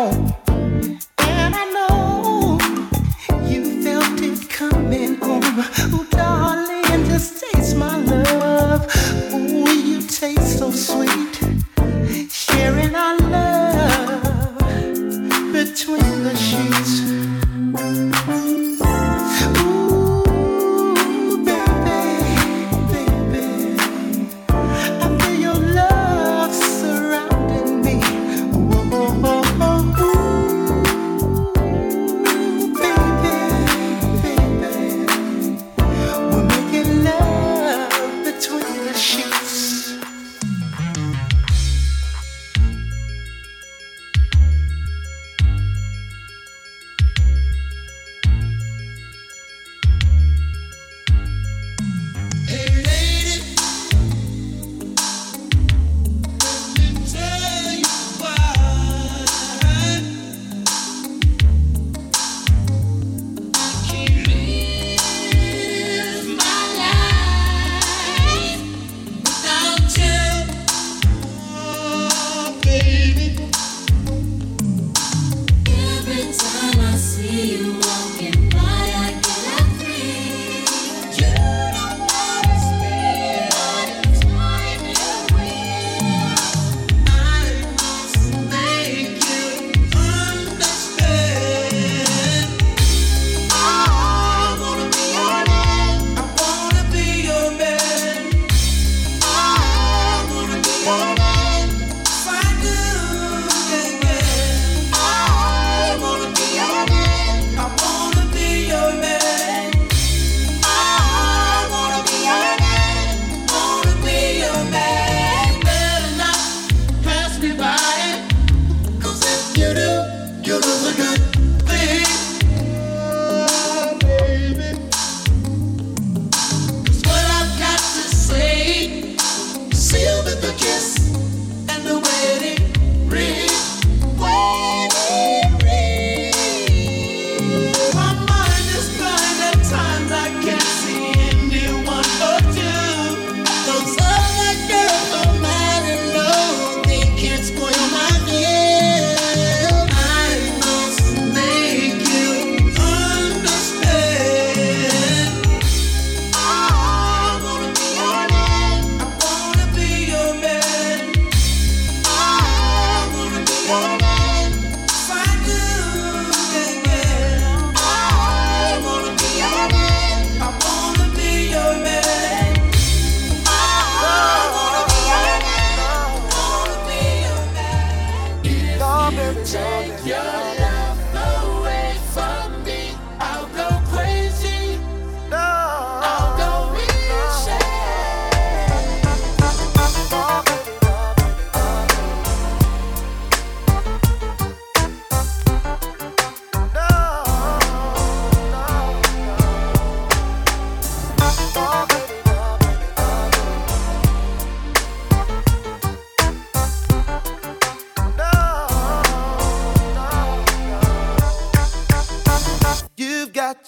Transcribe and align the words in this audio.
night 0.00 0.49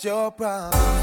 your 0.05 0.31
problems, 0.33 1.02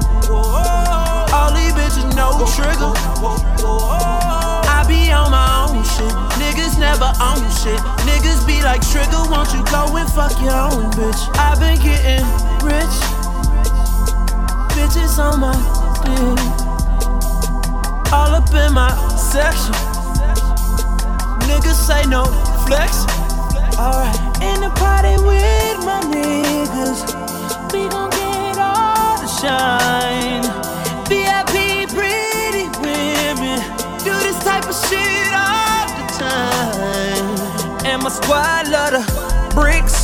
All 0.00 1.52
these 1.52 1.72
bitches 1.72 2.14
no 2.16 2.32
trigger. 2.56 2.92
I 4.68 4.84
be 4.88 5.12
on 5.12 5.30
my 5.30 5.68
own 5.68 5.84
shit. 5.84 6.12
Niggas 6.40 6.78
never 6.78 7.12
own 7.20 7.44
shit. 7.60 7.80
Niggas 8.08 8.46
be 8.46 8.62
like 8.62 8.80
trigger. 8.80 9.22
Won't 9.28 9.52
you 9.52 9.62
go 9.70 9.96
and 9.96 10.08
fuck 10.10 10.32
your 10.40 10.54
own 10.54 10.90
bitch? 10.92 11.20
i 11.36 11.54
been 11.60 11.78
getting 11.80 12.24
rich. 12.64 12.96
Bitches 14.72 15.18
on 15.18 15.40
my 15.40 15.52
dick. 16.04 16.38
All 18.12 18.34
up 18.34 18.48
in 18.54 18.72
my 18.72 18.90
section. 19.16 19.74
Niggas 21.48 21.80
say 21.86 22.06
no 22.08 22.24
flex. 22.66 23.04
Alright, 23.78 24.16
in 24.42 24.60
the 24.60 24.70
party 24.76 25.16
with 25.24 25.78
my 25.84 26.00
niggas. 26.12 27.00
We 27.72 27.88
gon' 27.88 28.10
get 28.10 28.21
shine. 29.42 30.42
VIP 31.10 31.90
pretty 31.90 32.66
women. 32.78 33.58
Do 34.06 34.14
this 34.26 34.38
type 34.46 34.66
of 34.70 34.76
shit 34.86 35.32
all 35.34 35.86
the 35.98 36.06
time. 36.22 37.26
And 37.84 38.02
my 38.04 38.10
squad 38.10 38.68
love 38.68 38.92
the 38.96 39.02
bricks. 39.54 39.98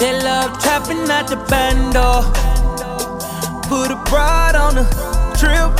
They 0.00 0.12
love 0.24 0.58
trapping 0.62 1.04
at 1.10 1.26
the 1.28 1.36
bando. 1.50 2.08
Put 3.68 3.90
a 3.90 3.98
broad 4.08 4.54
on 4.56 4.74
the 4.74 4.86
trip. 5.40 5.72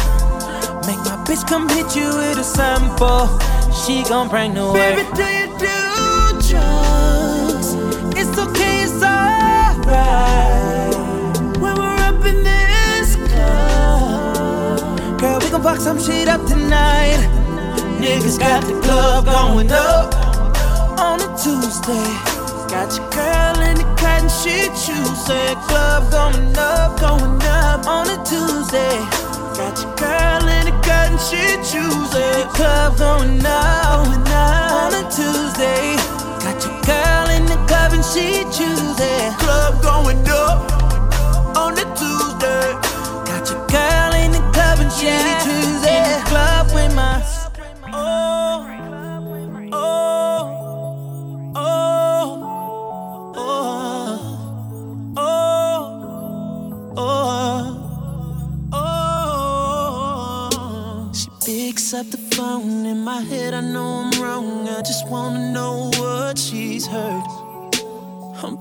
Make 0.87 1.00
my 1.09 1.17
bitch 1.26 1.49
come 1.49 1.67
hit 1.71 1.97
you 1.97 2.09
with 2.21 2.38
a 2.38 2.45
sample. 2.45 3.25
She 3.73 4.02
gon' 4.02 4.29
bring 4.29 4.52
the 4.52 4.67
work. 4.67 5.39
Fuck 15.62 15.79
some 15.79 15.99
shit 15.99 16.29
up 16.29 16.45
tonight. 16.47 17.21
Niggas 18.00 18.38
got 18.38 18.62
the 18.64 18.81
club 18.81 19.25
going 19.26 19.71
up 19.71 20.14
on 20.99 21.21
a 21.21 21.29
Tuesday. 21.37 22.11
Got 22.69 22.97
your 22.97 23.09
girl 23.11 23.61
in 23.69 23.76
the 23.76 23.88
cotton 24.00 24.29
shit 24.29 24.71
Tuesday. 24.85 25.55
Club 25.69 26.11
going 26.11 26.57
up, 26.57 26.99
going 27.00 27.43
up 27.43 27.87
on 27.87 28.09
a 28.09 28.17
Tuesday. 28.25 28.97
Got 29.59 29.76
your 29.83 29.95
girl 29.97 30.49
in 30.49 30.64
the 30.67 30.76
cotton 30.87 31.19
shit 31.19 31.59
Tuesday. 31.64 32.45
Club 32.55 32.97
going 32.97 33.45
up, 33.45 33.87
going 33.87 34.26
up 34.29 34.73
on 34.83 34.95
a 34.95 35.02
Tuesday. 35.11 35.97
Got 36.40 36.64
your 36.64 36.81
girl 36.88 37.29
in 37.37 37.45
the 37.45 37.59
club 37.69 37.93
and 37.93 38.05
she 38.05 38.45
Tuesday. 38.50 39.31
Club 39.38 39.83
going 39.83 40.26
up 40.29 40.59
on 41.57 41.75
the 41.75 41.85
Tuesday. 42.00 42.73
Got 43.29 43.50
your 43.50 43.67
girl 43.69 44.10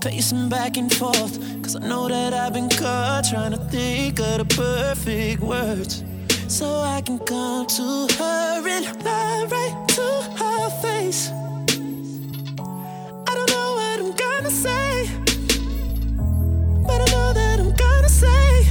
pacing 0.01 0.47
back 0.49 0.77
and 0.77 0.93
forth, 0.93 1.39
cause 1.61 1.75
I 1.75 1.79
know 1.79 2.07
that 2.07 2.33
I've 2.33 2.53
been 2.53 2.69
caught 2.69 3.25
trying 3.29 3.51
to 3.51 3.57
think 3.57 4.19
of 4.19 4.37
the 4.37 4.45
perfect 4.45 5.41
words. 5.41 6.03
So 6.47 6.79
I 6.79 7.01
can 7.01 7.19
come 7.19 7.65
to 7.67 8.07
her 8.17 8.67
and 8.67 8.85
lie 9.03 9.47
right 9.51 9.87
to 9.89 10.07
her 10.39 10.69
face. 10.81 11.31
I 13.27 13.31
don't 13.35 13.49
know 13.49 13.73
what 13.79 13.99
I'm 13.99 14.11
gonna 14.15 14.49
say, 14.49 15.09
but 16.87 17.01
I 17.01 17.11
know 17.11 17.33
that 17.33 17.59
I'm 17.59 17.73
gonna 17.73 18.09
say 18.09 18.63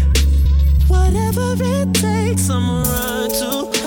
whatever 0.88 1.56
it 1.62 1.94
takes. 1.94 2.48
I'ma 2.48 2.82
run 2.82 3.30
to 3.30 3.77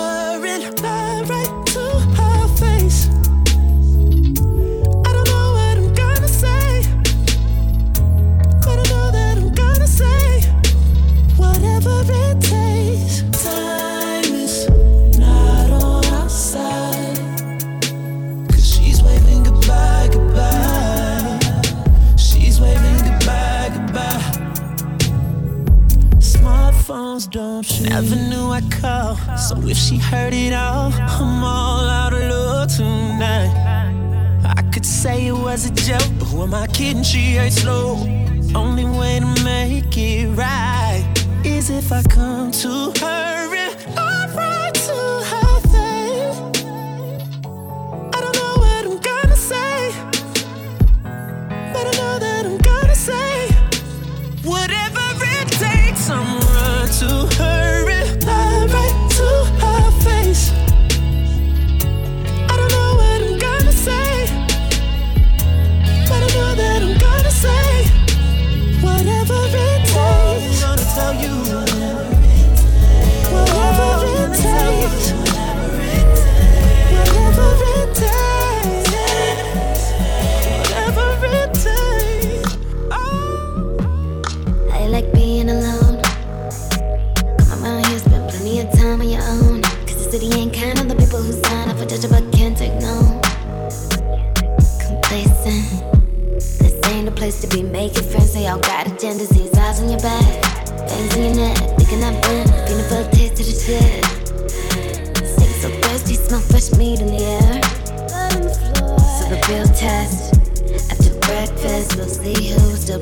Never 27.84 28.16
knew 28.16 28.48
I'd 28.52 28.72
call. 28.72 29.16
So 29.38 29.56
if 29.68 29.78
she 29.78 29.98
heard 29.98 30.34
it 30.34 30.54
all, 30.54 30.92
I'm 30.94 31.44
all 31.44 31.88
out 31.90 32.14
of 32.14 32.22
luck 32.30 32.70
tonight. 32.70 33.52
I 34.44 34.62
could 34.72 34.86
say 34.86 35.28
it 35.28 35.34
was 35.34 35.66
a 35.66 35.74
joke, 35.74 36.12
but 36.20 36.26
who 36.26 36.44
am 36.44 36.54
I 36.54 36.68
kidding? 36.68 37.04
She 37.04 37.38
ain't 37.38 37.54
slow. 37.54 37.98
Only 38.54 38.86
way 38.86 39.20
to 39.20 39.44
make 39.44 39.98
it 39.98 40.28
right 40.30 41.06
is 41.44 41.70
if 41.70 41.92
I 41.92 42.04
come 42.04 42.52
to 42.52 42.94
her 43.00 43.41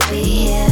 be 0.09 0.23
here. 0.23 0.68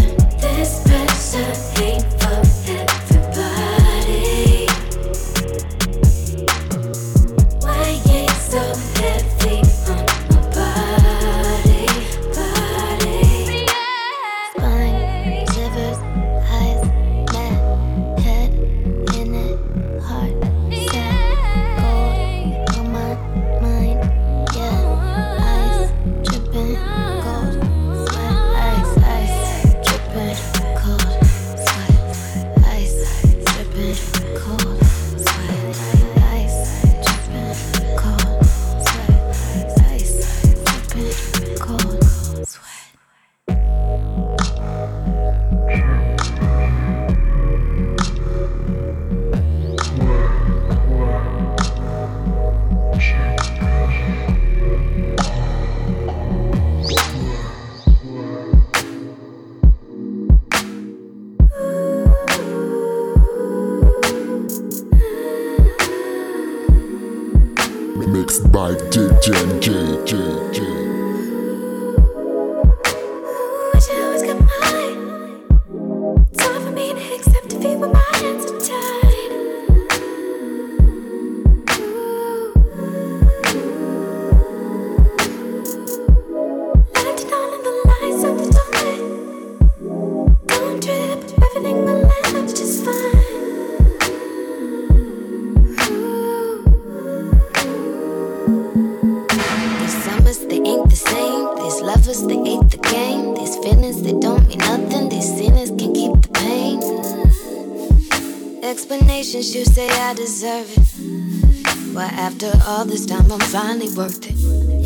All 112.67 112.85
this 112.85 113.05
time, 113.05 113.31
I'm 113.31 113.39
finally 113.39 113.89
worth 113.89 114.25
it. 114.29 114.35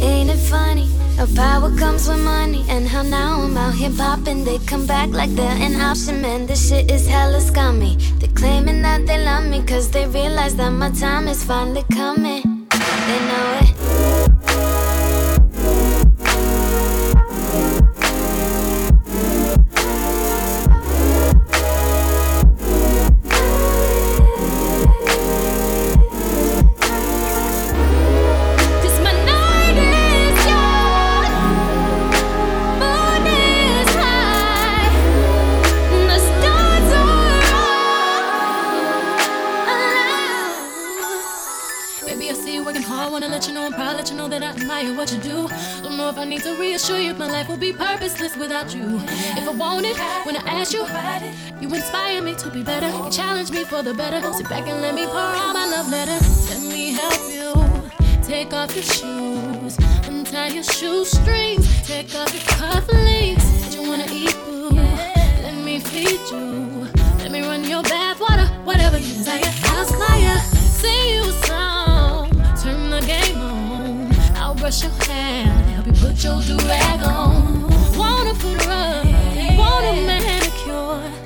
Ain't 0.02 0.30
it 0.30 0.38
funny? 0.38 0.90
How 1.18 1.28
power 1.36 1.76
comes 1.78 2.08
with 2.08 2.24
money, 2.24 2.66
and 2.70 2.88
how 2.88 3.04
now 3.04 3.42
I'm 3.42 3.58
out 3.58 3.76
here 3.76 3.92
popping. 3.92 4.44
They 4.44 4.58
come 4.60 4.88
back 4.88 5.10
like 5.10 5.30
they're 5.36 5.62
an 5.68 5.80
option, 5.80 6.22
man. 6.22 6.48
This 6.48 6.70
shit 6.70 6.90
is 6.90 7.08
hella 7.08 7.42
scummy. 7.42 7.98
They're 8.20 8.32
claiming 8.34 8.82
that 8.82 9.06
they 9.06 9.24
love 9.24 9.46
me, 9.46 9.62
cause 9.64 9.92
they 9.92 10.08
realize 10.08 10.56
that 10.56 10.72
my 10.72 10.90
time 10.92 11.28
is 11.28 11.44
finally 11.44 11.84
coming. 11.94 12.41
The 53.84 53.94
better. 53.94 54.22
Sit 54.34 54.48
back 54.50 54.68
and 54.68 54.82
let 54.82 54.94
me 54.94 55.06
pour 55.06 55.18
out 55.18 55.54
my 55.54 55.66
love 55.66 55.90
letter. 55.90 56.20
Let 56.50 56.62
me 56.62 56.92
help 56.92 57.22
you. 57.30 57.52
Take 58.24 58.54
off 58.54 58.74
your 58.76 58.84
shoes, 58.84 59.78
untie 60.08 60.50
your 60.50 60.64
shoestrings, 60.64 61.66
take 61.88 62.14
off 62.16 62.34
your 62.34 62.44
cufflinks. 62.44 63.74
You 63.74 63.90
wanna 63.90 64.06
eat, 64.12 64.36
boo? 64.46 64.70
Let 64.70 65.56
me 65.66 65.80
feed 65.80 66.22
you. 66.32 66.88
Let 67.20 67.32
me 67.32 67.42
run 67.42 67.64
your 67.64 67.84
bath 67.84 68.20
water, 68.20 68.48
whatever 68.64 68.98
you 68.98 69.14
desire. 69.14 69.42
I'll 69.74 69.86
smile, 69.86 70.40
sing 70.82 71.10
you 71.16 71.24
a 71.24 71.34
song, 71.48 72.30
turn 72.62 72.90
the 72.90 73.02
game 73.06 73.42
on. 73.42 74.12
I'll 74.36 74.56
brush 74.56 74.84
your 74.84 74.92
hair, 75.06 75.46
help 75.76 75.88
you 75.88 75.94
put 75.94 76.24
your 76.24 76.42
do 76.42 76.58
rag 76.68 77.04
on 77.04 77.72
wanna 78.02 78.34
put 78.36 78.64
her 78.64 78.72
up, 78.72 79.06
want 79.58 79.86
a 79.86 79.94
manicure. 80.06 81.21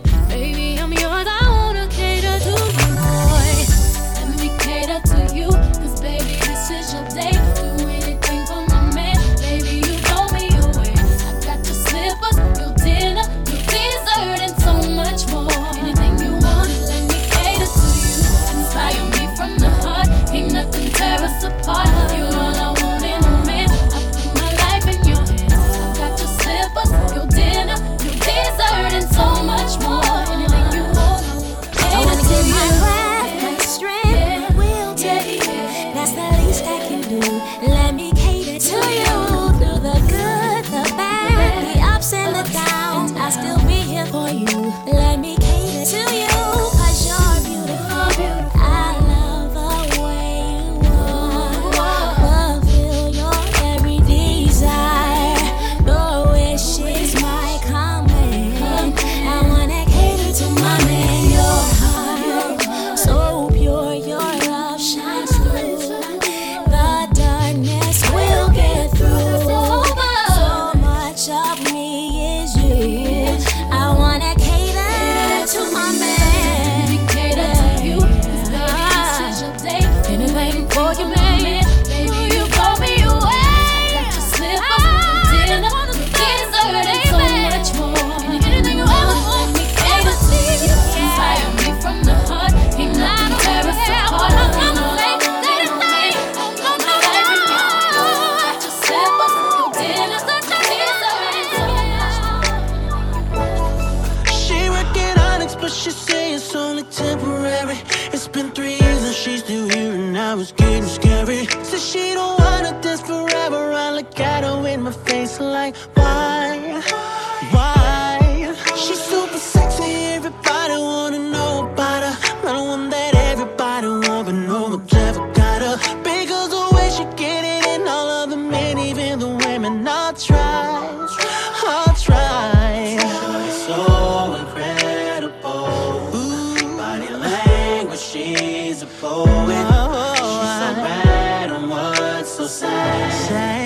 she's 138.75 138.83
a 138.83 138.87
poet. 138.99 139.29
She's 139.45 140.27
so 140.27 140.75
bad 140.83 141.51
on 141.51 141.69
what's 141.69 142.31
so 142.31 142.45
sad. 142.45 143.64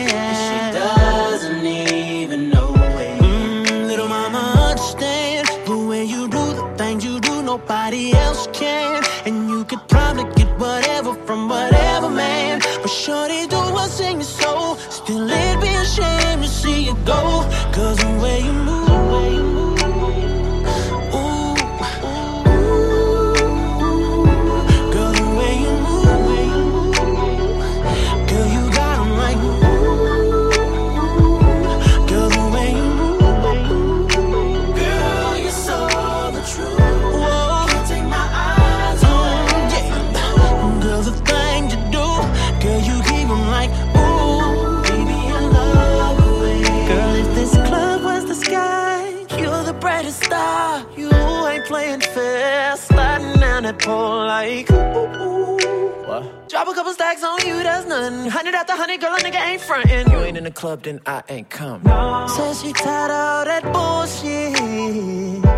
Drop 57.19 57.39
a 57.39 57.41
couple 57.41 57.47
stacks 57.47 57.47
on 57.47 57.47
you, 57.47 57.63
that's 57.63 57.86
nothing. 57.88 58.29
Hundred 58.29 58.55
after 58.55 58.73
hundred, 58.73 59.01
girl, 59.01 59.13
a 59.13 59.19
nigga 59.19 59.39
ain't 59.39 59.62
frontin'. 59.62 60.12
You 60.12 60.19
ain't 60.19 60.38
in 60.38 60.43
the 60.43 60.51
club, 60.51 60.84
then 60.84 60.99
I 61.05 61.23
ain't 61.29 61.49
come. 61.49 61.84
No. 61.84 62.27
Says 62.27 62.62
she 62.62 62.73
tired 62.73 63.12
of 63.12 63.17
all 63.17 63.45
that 63.45 63.63
bullshit. 63.73 64.58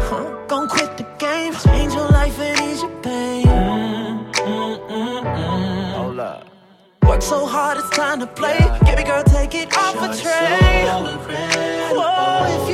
Huh? 0.09 0.45
Gon' 0.47 0.67
quit 0.67 0.97
the 0.97 1.05
game, 1.19 1.53
change 1.53 1.93
your 1.93 2.09
life 2.09 2.39
and 2.39 2.71
ease 2.71 2.81
your 2.81 2.91
pain. 3.01 3.45
Mm, 3.45 4.33
mm, 4.33 4.89
mm, 4.89 5.23
mm. 5.23 5.93
Hold 5.93 6.19
up. 6.19 6.47
Work 7.07 7.21
so 7.21 7.45
hard, 7.45 7.77
it's 7.77 7.89
time 7.89 8.19
to 8.19 8.27
play. 8.27 8.57
Yeah. 8.59 8.79
Give 8.85 8.97
me, 8.97 9.03
girl, 9.03 9.23
take 9.23 9.55
it 9.55 9.75
off 9.77 9.95
a 9.95 10.07
tray. 10.21 10.85
So 10.85 11.95
Whoa, 11.95 12.65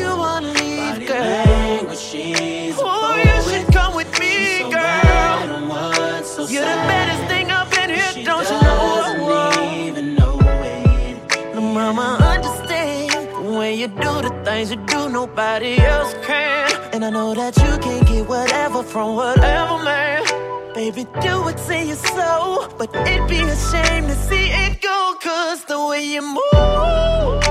things 14.58 14.72
you 14.72 14.78
do, 14.88 15.10
nobody 15.10 15.78
else 15.78 16.14
can. 16.26 16.72
And 16.94 17.06
I 17.06 17.10
know 17.12 17.34
that 17.36 17.56
you 17.58 17.78
can't 17.78 18.08
get 18.08 18.28
whatever 18.28 18.82
from 18.82 19.16
whatever 19.16 19.84
man. 19.84 20.24
Baby, 20.74 21.06
do 21.22 21.48
it, 21.48 21.60
say 21.60 21.90
it 21.90 21.98
so. 21.98 22.68
But 22.78 22.90
it'd 22.96 23.28
be 23.28 23.42
a 23.42 23.56
shame 23.72 24.08
to 24.08 24.16
see 24.16 24.48
it 24.64 24.82
go, 24.82 25.16
cause 25.22 25.64
the 25.66 25.80
way 25.88 26.04
you 26.14 26.22
move. 26.22 27.47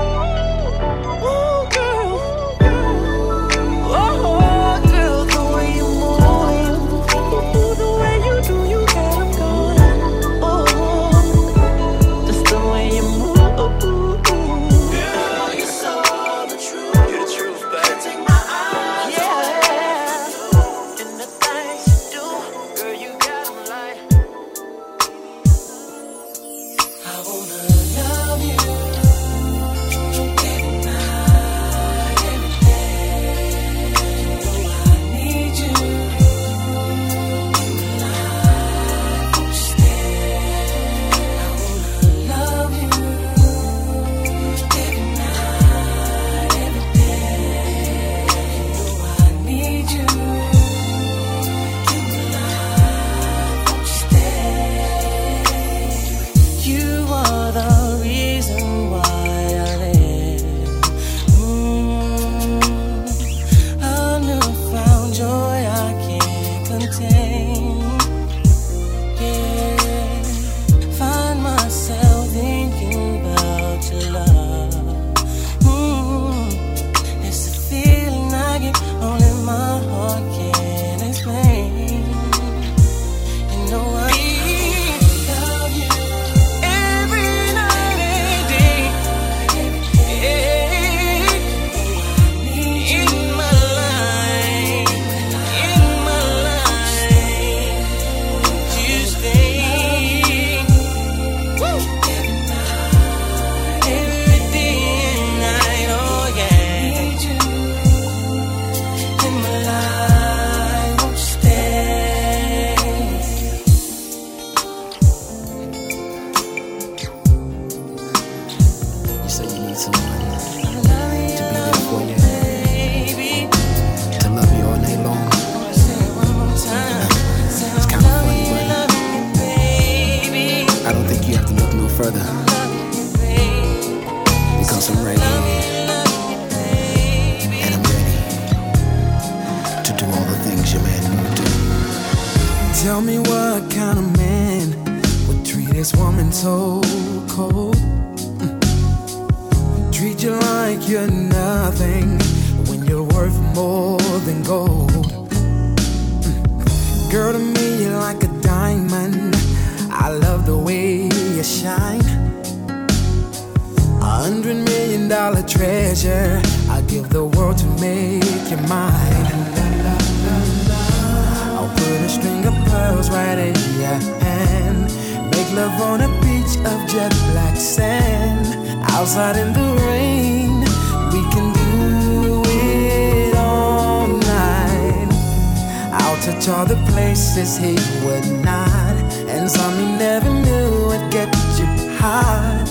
touch 186.27 186.49
all 186.49 186.65
the 186.65 186.75
places 186.91 187.57
he 187.57 187.75
would 188.05 188.27
not. 188.43 188.95
And 189.33 189.49
some 189.49 189.73
he 189.79 189.85
never 189.97 190.29
knew 190.29 190.87
would 190.89 191.09
get 191.09 191.33
you 191.57 191.67
hot. 191.97 192.65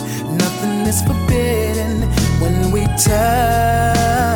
Nothing 0.45 0.87
is 0.87 1.01
forbidden 1.03 2.03
when 2.41 2.71
we 2.71 2.85
touch. 3.03 4.36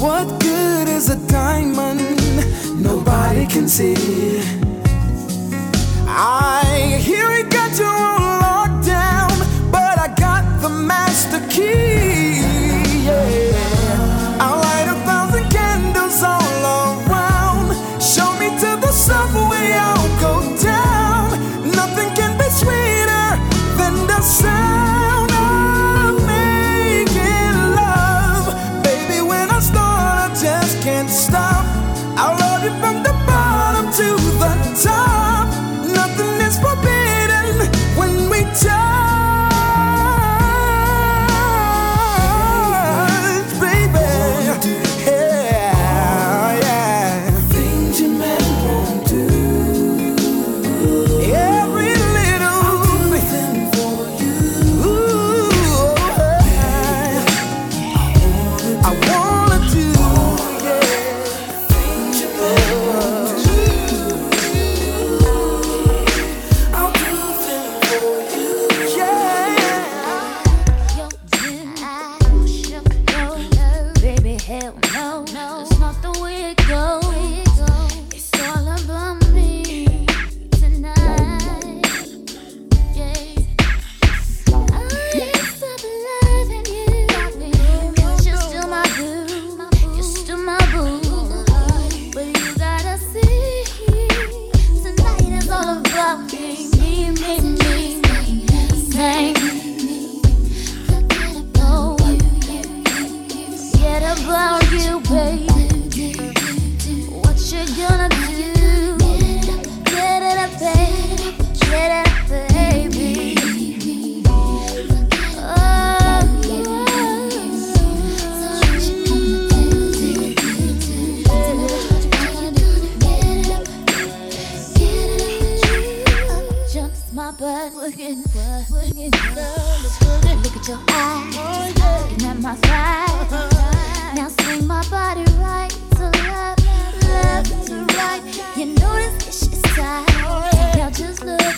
What 0.00 0.40
good 0.40 0.88
is 0.88 1.10
a 1.10 1.16
diamond? 1.28 2.00
Nobody 2.82 3.44
can 3.46 3.68
see. 3.68 4.40
I 6.08 6.96
hear 6.98 7.28
you 7.36 7.44
got 7.44 7.78
your 7.78 7.92
own 7.92 8.40
locked 8.40 8.86
down, 8.86 9.28
but 9.70 9.98
I 9.98 10.08
got 10.16 10.62
the 10.62 10.70
master 10.70 11.46
key. 11.50 12.40
Yeah. 13.04 14.38
I'll 14.40 14.60
light 14.62 14.88
a 14.88 14.96
thousand 15.04 15.50
candles 15.50 16.22
all 16.22 16.64
around. 17.04 17.76
Show 18.00 18.32
me 18.40 18.48
to 18.58 18.80
the 18.80 18.92
subway, 18.92 19.74
I'll 19.76 20.08
go 20.18 20.56
down. 20.62 21.28
Nothing 21.72 22.08
can 22.16 22.38
be 22.38 22.48
sweeter 22.48 23.36
than 23.76 24.06
the 24.06 24.22
sound. 24.22 25.09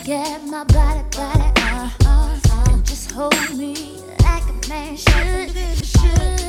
Get 0.04 0.42
my 0.46 0.64
body, 0.64 1.04
body, 1.16 1.52
uh, 1.58 1.88
uh, 2.06 2.40
uh, 2.50 2.82
just 2.82 3.12
hold 3.12 3.56
me 3.56 4.02
like 4.24 4.42
a 4.42 4.68
man 4.68 4.96
should, 4.96 5.86
should. 5.86 6.41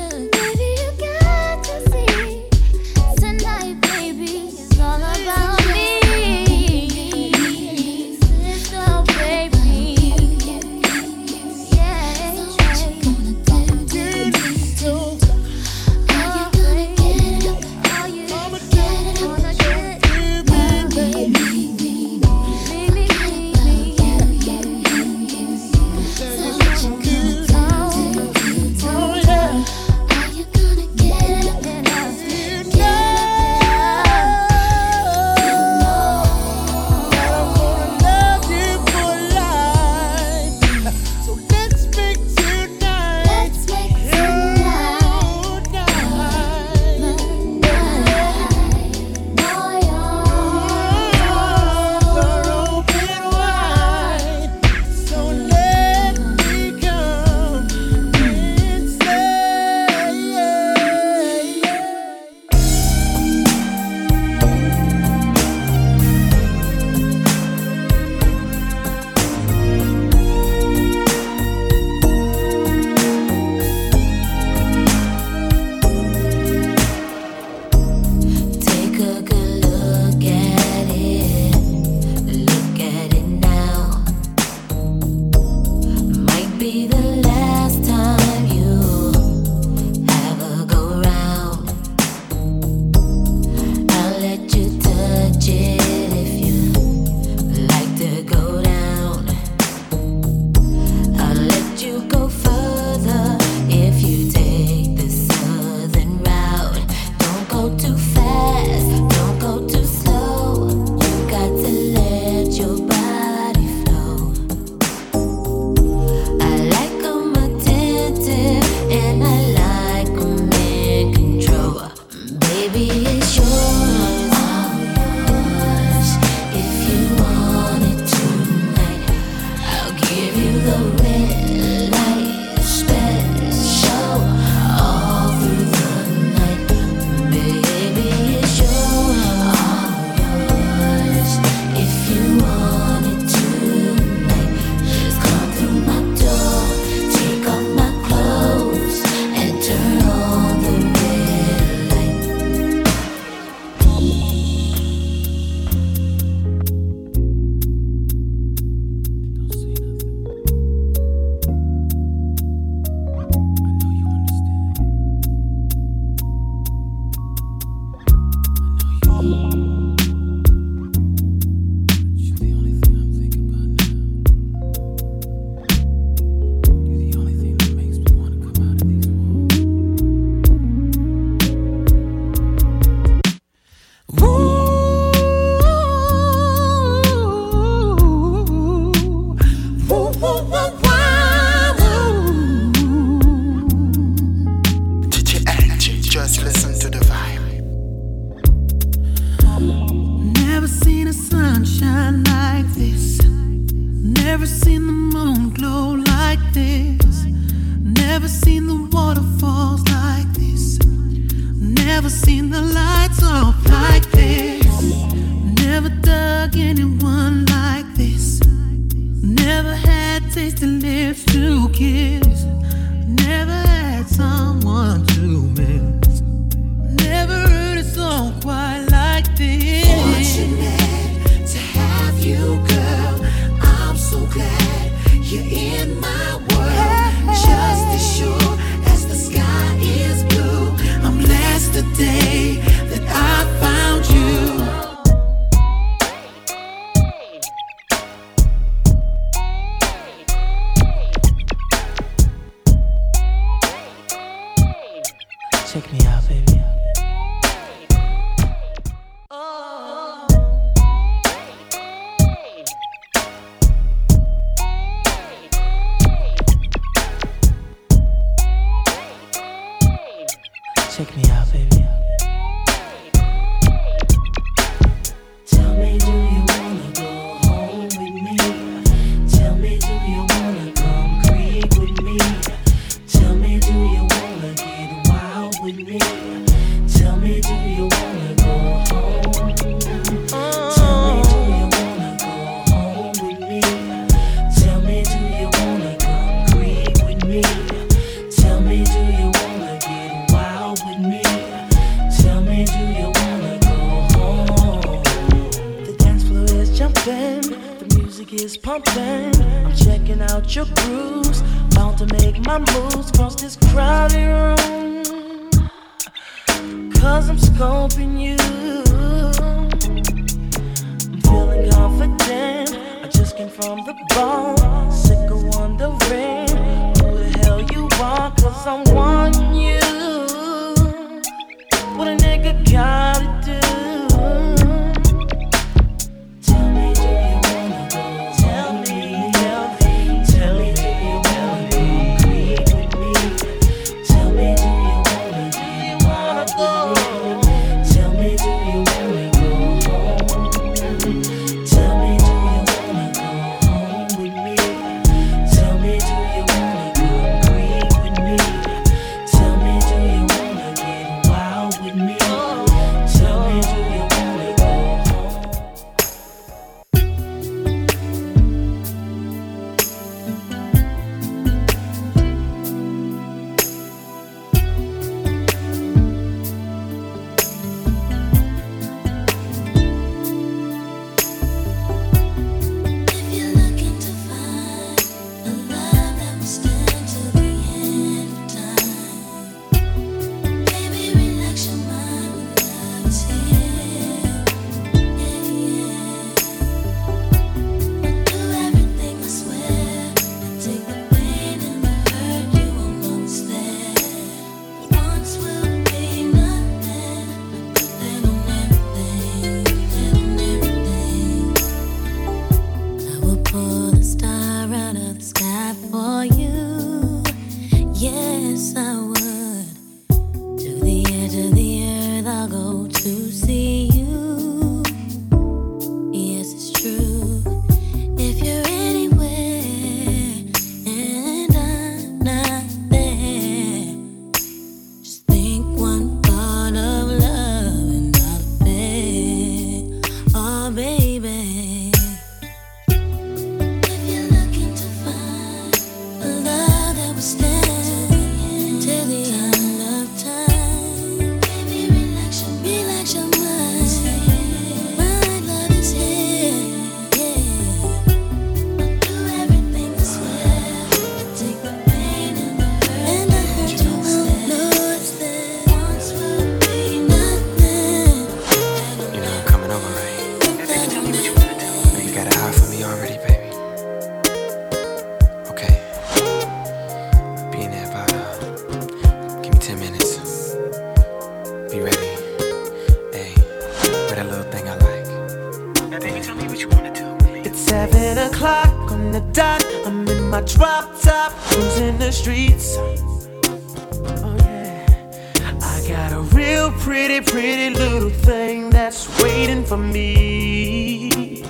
Seven 487.94 488.18
o'clock 488.18 488.92
on 488.92 489.12
the 489.12 489.20
dot. 489.34 489.64
I'm 489.86 490.08
in 490.08 490.28
my 490.32 490.42
drop 490.42 491.00
top, 491.00 491.32
cruising 491.50 492.00
the 492.00 492.12
streets. 492.12 492.76
Oh, 492.80 494.36
yeah. 494.40 495.62
I 495.62 495.88
got 495.88 496.12
a 496.12 496.22
real 496.36 496.72
pretty, 496.72 497.22
pretty 497.22 497.70
little 497.70 498.10
thing 498.10 498.72
that's 498.72 499.08
waiting 499.22 499.64
for 499.64 499.78
me. 499.78 501.44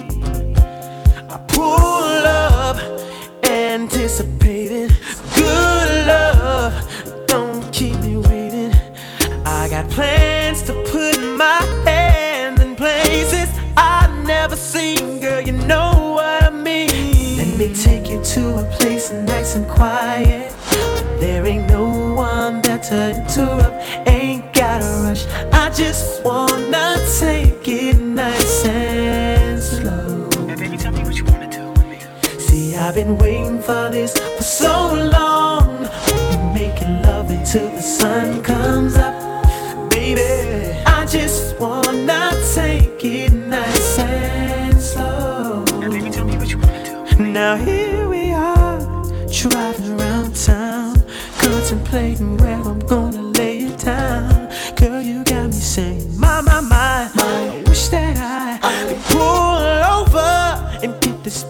I 1.29 1.37
pull 1.47 2.27
up, 2.27 2.77
anticipating 3.45 4.89
good 5.35 6.07
love. 6.07 6.73
Don't 7.27 7.71
keep 7.71 7.97
me 8.01 8.17
waiting. 8.17 8.73
I 9.45 9.69
got 9.69 9.89
plans 9.89 10.32
to 18.33 18.57
a 18.57 18.63
place 18.79 19.11
nice 19.11 19.55
and 19.55 19.67
quiet. 19.67 20.51
There 21.19 21.45
ain't 21.45 21.67
no 21.69 22.15
one 22.15 22.63
there 22.63 22.79
to 22.79 23.11
interrupt. 23.11 23.75
Ain't 24.07 24.51
gotta 24.53 24.89
rush. 25.03 25.27
I 25.51 25.69
just 25.69 26.25
wanna 26.25 26.97
take 27.19 27.67
it 27.67 27.99
nice 28.01 28.65
and 28.65 29.61
slow. 29.61 30.29
Now, 30.47 30.55
baby, 30.55 30.77
tell 30.77 30.91
me 30.91 31.03
what 31.03 31.15
you 31.15 31.25
wanna 31.25 31.51
do 31.51 31.63
with 31.73 31.85
me. 31.85 31.99
See, 32.39 32.75
I've 32.75 32.95
been 32.95 33.19
waiting 33.19 33.61
for 33.61 33.91
this 33.91 34.17
for 34.37 34.43
so 34.43 34.73
long. 35.15 35.87
We'll 36.07 36.29
be 36.31 36.59
making 36.61 37.03
love 37.03 37.29
until 37.29 37.69
the 37.69 37.83
sun 37.83 38.41
comes 38.41 38.95
up. 38.95 39.13
Baby, 39.91 40.73
I 40.87 41.05
just 41.05 41.59
wanna 41.59 42.31
take 42.55 43.05
it 43.05 43.31
nice 43.31 43.99
and 43.99 44.81
slow. 44.81 45.65
Now, 45.79 45.89
baby, 45.91 46.09
tell 46.09 46.25
me 46.25 46.35
what 46.35 46.49
you 46.49 46.57
wanna 46.57 46.83
do. 46.83 47.23
Now 47.25 47.57
here 47.57 47.82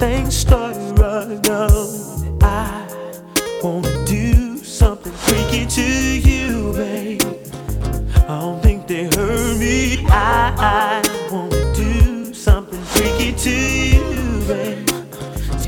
get 0.03 0.23
this 0.23 0.23
thing 0.23 0.31
started 0.31 0.99
right 0.99 1.47
now. 1.47 1.67
I 2.41 2.87
wanna 3.63 4.05
do 4.05 4.57
something 4.57 5.13
freaky 5.13 5.65
to 5.65 5.81
you, 5.81 6.73
babe. 6.73 7.21
I 8.27 8.39
don't 8.41 8.61
think 8.61 8.87
they 8.87 9.05
heard 9.05 9.57
me. 9.57 10.05
I, 10.07 10.53
I 10.57 11.31
wanna 11.31 11.73
do 11.73 12.33
something 12.33 12.81
freaky 12.81 13.33
to 13.33 13.49
you, 13.49 14.47
babe. 14.47 14.89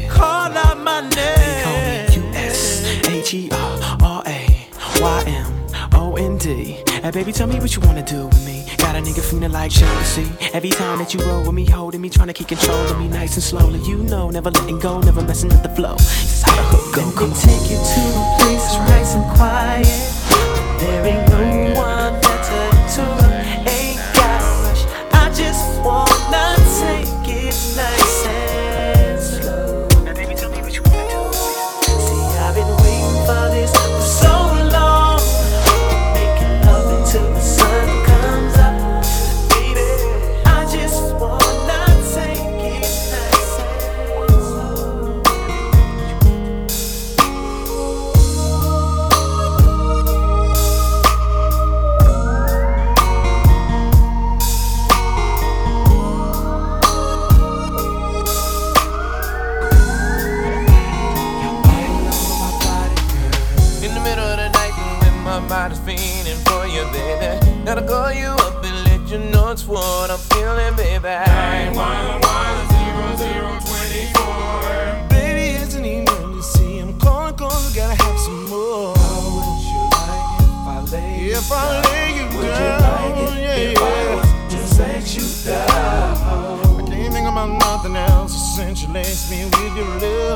Call 0.10 0.52
out 0.58 0.80
my 0.80 1.02
name. 1.02 1.64
Call 1.64 1.78
me 1.82 2.16
U 2.16 2.34
S 2.34 3.08
H 3.08 3.34
E 3.34 3.50
R 3.52 3.98
R 4.02 4.24
A 4.26 4.68
Y 5.02 5.24
M 5.28 5.68
O 5.94 6.16
N 6.16 6.38
D. 6.38 6.84
Hey, 7.04 7.12
baby, 7.12 7.32
tell 7.32 7.48
me 7.48 7.60
what 7.60 7.76
you 7.76 7.82
wanna 7.82 8.04
do 8.04 8.28
with 8.28 8.46
me. 8.46 8.66
Got 8.96 9.06
a 9.06 9.12
nigga 9.12 9.30
feeling 9.30 9.52
like 9.52 9.72
jealousy. 9.72 10.26
Every 10.54 10.70
time 10.70 11.00
that 11.00 11.14
you 11.14 11.20
roll 11.26 11.42
with 11.42 11.54
me, 11.54 11.66
holding 11.66 12.00
me, 12.00 12.10
trying 12.10 12.28
to 12.28 12.34
keep 12.34 12.48
control 12.48 12.78
of 12.78 12.98
me 12.98 13.10
nice 13.10 13.36
and 13.36 13.44
slowly. 13.44 13.82
You 13.82 13.98
know, 13.98 14.30
never 14.30 14.50
letting 14.50 14.80
go, 14.80 15.02
never 15.02 15.22
messing 15.22 15.52
up 15.52 15.64
the 15.64 15.70
flow. 15.76 15.96
This 15.96 16.38
is 16.38 16.44
how 16.44 16.56
the 16.56 16.62
hook 16.64 16.96
go. 16.96 17.02
Let 17.02 17.16
Come 17.16 17.30
me 17.32 17.36
take 17.36 17.70
you 17.70 17.76
to 17.76 18.02
a 18.16 18.38
place 18.40 18.78
nice 18.88 19.16
and 19.16 19.36
quiet. 19.36 20.80
There 20.80 21.06
ain't 21.08 21.28
no 21.28 21.74
one 21.76 22.25
with 90.08 90.35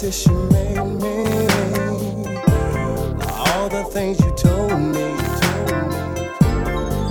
promises 0.00 0.26
you 0.26 0.34
made 0.50 0.82
me, 1.02 1.24
all 3.28 3.68
the 3.68 3.84
things 3.92 4.18
you 4.20 4.30
told 4.32 4.80
me. 4.80 5.10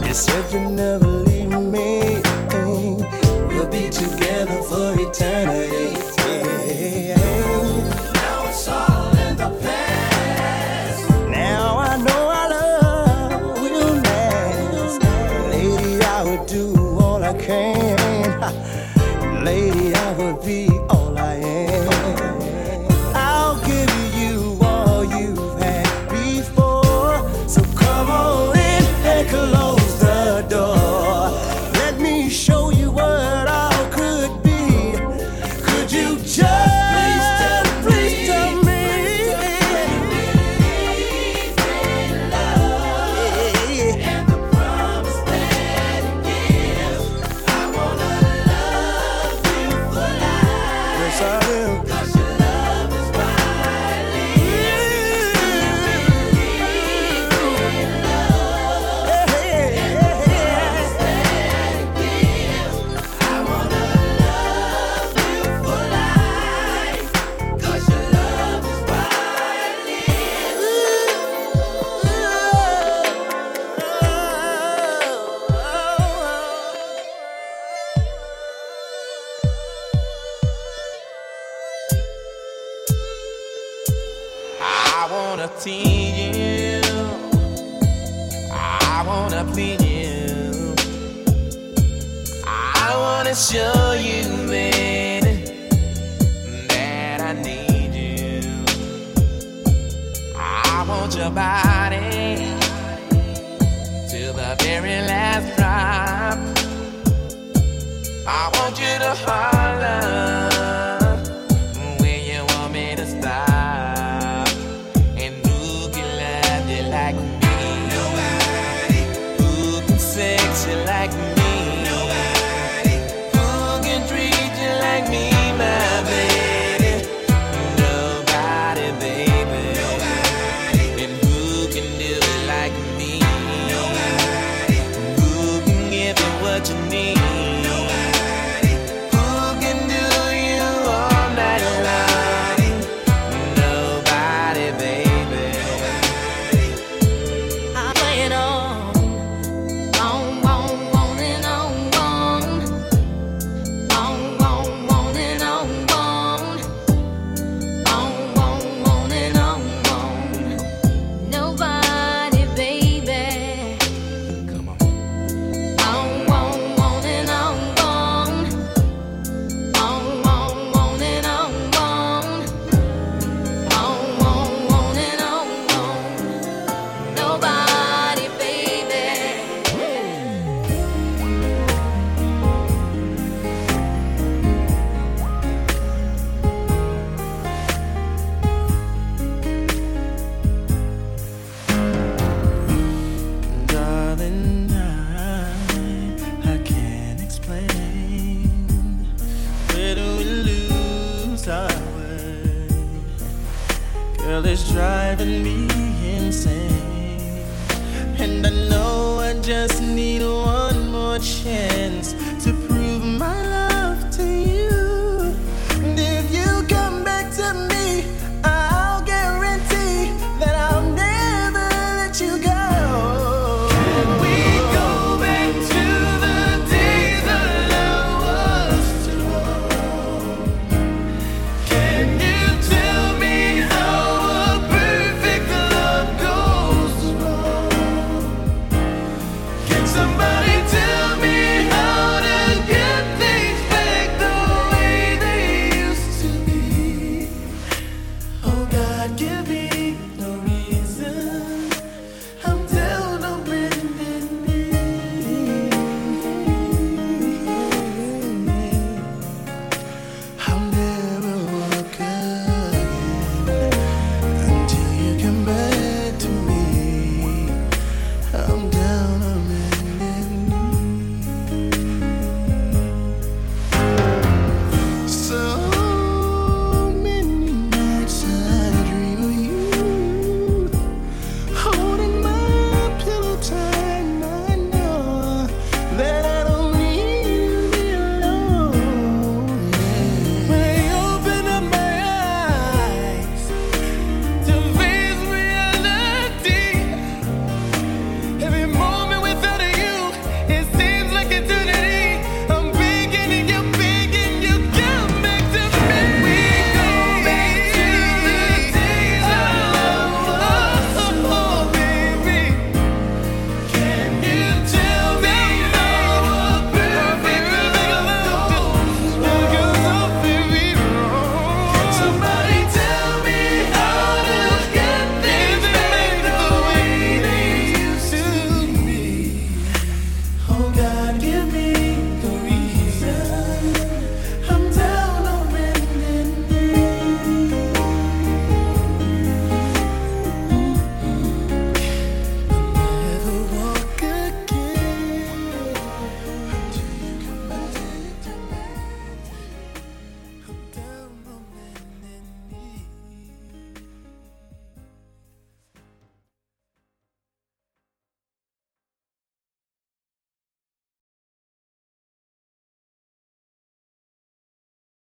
You 0.08 0.14
said 0.14 0.52
you'd 0.52 0.72
never 0.72 1.06
leave 1.06 1.50
me. 1.50 2.20
We'll 3.48 3.68
be 3.68 3.90
together 3.90 4.62
for 4.64 4.96
eternity. 4.98 5.94
Now 8.14 8.48
it's 8.48 8.68
all 8.68 9.16
in 9.18 9.36
the 9.38 9.50
past. 9.62 11.10
Now 11.30 11.78
I 11.78 11.98
know 11.98 12.28
our 12.38 12.50
love 12.50 13.62
will 13.62 13.96
last. 14.02 15.02
Lady, 15.52 16.02
I 16.02 16.24
would 16.24 16.48
do 16.48 16.74
all 17.00 17.24
I 17.24 17.34
can. 17.34 19.44
Lady, 19.44 19.94
I 19.94 20.14
would 20.14 20.42
be. 20.44 20.79